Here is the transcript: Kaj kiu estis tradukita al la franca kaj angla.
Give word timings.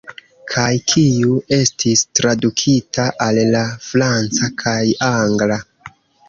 Kaj 0.51 0.69
kiu 0.93 1.35
estis 1.57 2.01
tradukita 2.19 3.05
al 3.27 3.41
la 3.57 3.61
franca 3.89 4.51
kaj 4.65 4.81
angla. 5.11 5.61